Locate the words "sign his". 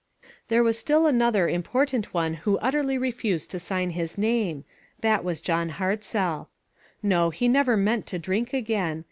3.59-4.17